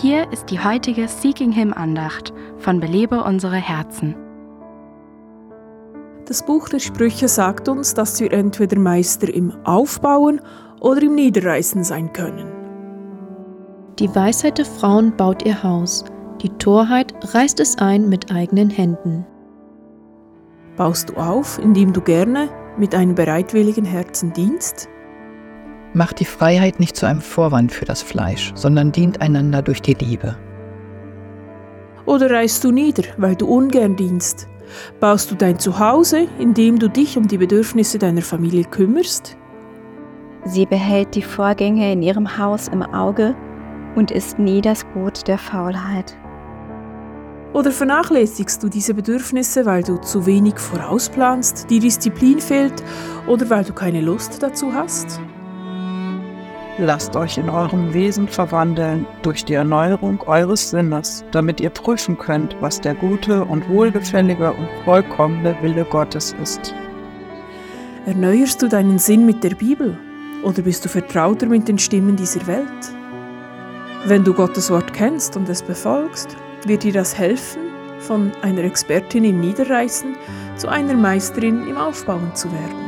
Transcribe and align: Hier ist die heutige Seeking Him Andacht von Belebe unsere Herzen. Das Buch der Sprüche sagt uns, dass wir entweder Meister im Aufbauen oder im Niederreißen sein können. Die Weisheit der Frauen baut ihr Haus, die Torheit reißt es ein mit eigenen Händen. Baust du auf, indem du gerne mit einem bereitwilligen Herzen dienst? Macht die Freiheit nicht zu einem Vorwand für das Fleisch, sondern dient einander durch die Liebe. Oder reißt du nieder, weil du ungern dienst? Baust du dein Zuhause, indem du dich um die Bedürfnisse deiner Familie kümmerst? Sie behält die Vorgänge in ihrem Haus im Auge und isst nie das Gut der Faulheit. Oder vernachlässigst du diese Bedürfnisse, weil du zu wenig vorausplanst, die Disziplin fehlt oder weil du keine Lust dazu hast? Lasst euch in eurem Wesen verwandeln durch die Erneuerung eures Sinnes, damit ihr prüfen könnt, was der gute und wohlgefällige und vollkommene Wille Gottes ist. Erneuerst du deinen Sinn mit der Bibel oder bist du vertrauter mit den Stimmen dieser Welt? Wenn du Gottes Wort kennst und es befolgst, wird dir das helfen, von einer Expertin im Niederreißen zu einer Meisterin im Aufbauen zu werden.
Hier 0.00 0.30
ist 0.30 0.50
die 0.50 0.60
heutige 0.60 1.08
Seeking 1.08 1.50
Him 1.50 1.72
Andacht 1.72 2.32
von 2.58 2.78
Belebe 2.78 3.24
unsere 3.24 3.56
Herzen. 3.56 4.14
Das 6.24 6.46
Buch 6.46 6.68
der 6.68 6.78
Sprüche 6.78 7.26
sagt 7.26 7.68
uns, 7.68 7.94
dass 7.94 8.20
wir 8.20 8.32
entweder 8.32 8.78
Meister 8.78 9.28
im 9.34 9.52
Aufbauen 9.64 10.40
oder 10.78 11.02
im 11.02 11.16
Niederreißen 11.16 11.82
sein 11.82 12.12
können. 12.12 12.46
Die 13.98 14.14
Weisheit 14.14 14.58
der 14.58 14.66
Frauen 14.66 15.16
baut 15.16 15.44
ihr 15.44 15.64
Haus, 15.64 16.04
die 16.42 16.50
Torheit 16.50 17.12
reißt 17.34 17.58
es 17.58 17.78
ein 17.78 18.08
mit 18.08 18.30
eigenen 18.30 18.70
Händen. 18.70 19.26
Baust 20.76 21.08
du 21.08 21.14
auf, 21.14 21.58
indem 21.58 21.92
du 21.92 22.00
gerne 22.02 22.48
mit 22.76 22.94
einem 22.94 23.16
bereitwilligen 23.16 23.84
Herzen 23.84 24.32
dienst? 24.32 24.88
Macht 25.98 26.20
die 26.20 26.26
Freiheit 26.26 26.78
nicht 26.78 26.94
zu 26.94 27.06
einem 27.06 27.20
Vorwand 27.20 27.72
für 27.72 27.84
das 27.84 28.02
Fleisch, 28.02 28.52
sondern 28.54 28.92
dient 28.92 29.20
einander 29.20 29.62
durch 29.62 29.82
die 29.82 29.94
Liebe. 29.94 30.36
Oder 32.06 32.30
reißt 32.30 32.62
du 32.62 32.70
nieder, 32.70 33.02
weil 33.16 33.34
du 33.34 33.48
ungern 33.48 33.96
dienst? 33.96 34.46
Baust 35.00 35.28
du 35.28 35.34
dein 35.34 35.58
Zuhause, 35.58 36.28
indem 36.38 36.78
du 36.78 36.88
dich 36.88 37.18
um 37.18 37.26
die 37.26 37.36
Bedürfnisse 37.36 37.98
deiner 37.98 38.22
Familie 38.22 38.62
kümmerst? 38.62 39.36
Sie 40.44 40.66
behält 40.66 41.16
die 41.16 41.22
Vorgänge 41.22 41.92
in 41.92 42.00
ihrem 42.00 42.38
Haus 42.38 42.68
im 42.68 42.82
Auge 42.82 43.34
und 43.96 44.12
isst 44.12 44.38
nie 44.38 44.60
das 44.60 44.86
Gut 44.94 45.26
der 45.26 45.38
Faulheit. 45.38 46.16
Oder 47.54 47.72
vernachlässigst 47.72 48.62
du 48.62 48.68
diese 48.68 48.94
Bedürfnisse, 48.94 49.66
weil 49.66 49.82
du 49.82 49.96
zu 49.96 50.26
wenig 50.26 50.60
vorausplanst, 50.60 51.68
die 51.68 51.80
Disziplin 51.80 52.38
fehlt 52.38 52.84
oder 53.26 53.50
weil 53.50 53.64
du 53.64 53.72
keine 53.72 54.00
Lust 54.00 54.40
dazu 54.44 54.72
hast? 54.72 55.20
Lasst 56.80 57.16
euch 57.16 57.38
in 57.38 57.50
eurem 57.50 57.92
Wesen 57.92 58.28
verwandeln 58.28 59.04
durch 59.22 59.44
die 59.44 59.54
Erneuerung 59.54 60.20
eures 60.28 60.70
Sinnes, 60.70 61.24
damit 61.32 61.60
ihr 61.60 61.70
prüfen 61.70 62.16
könnt, 62.16 62.56
was 62.60 62.80
der 62.80 62.94
gute 62.94 63.44
und 63.44 63.68
wohlgefällige 63.68 64.52
und 64.52 64.68
vollkommene 64.84 65.56
Wille 65.60 65.84
Gottes 65.84 66.36
ist. 66.40 66.72
Erneuerst 68.06 68.62
du 68.62 68.68
deinen 68.68 69.00
Sinn 69.00 69.26
mit 69.26 69.42
der 69.42 69.56
Bibel 69.56 69.98
oder 70.44 70.62
bist 70.62 70.84
du 70.84 70.88
vertrauter 70.88 71.46
mit 71.46 71.66
den 71.66 71.78
Stimmen 71.78 72.14
dieser 72.14 72.46
Welt? 72.46 72.92
Wenn 74.06 74.22
du 74.22 74.32
Gottes 74.32 74.70
Wort 74.70 74.92
kennst 74.92 75.36
und 75.36 75.48
es 75.48 75.62
befolgst, 75.62 76.36
wird 76.64 76.84
dir 76.84 76.92
das 76.92 77.18
helfen, 77.18 77.62
von 77.98 78.30
einer 78.42 78.62
Expertin 78.62 79.24
im 79.24 79.40
Niederreißen 79.40 80.14
zu 80.56 80.68
einer 80.68 80.94
Meisterin 80.94 81.66
im 81.66 81.76
Aufbauen 81.76 82.32
zu 82.36 82.52
werden. 82.52 82.87